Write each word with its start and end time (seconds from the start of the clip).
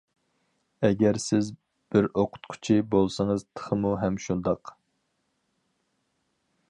ئەگەر 0.87 1.19
سىز 1.25 1.51
بىر 1.95 2.07
ئوقۇتقۇچى 2.21 2.79
بولسىڭىز 2.95 3.45
تېخىمۇ 3.59 3.93
ھەم 4.05 4.21
شۇنداق! 4.25 4.75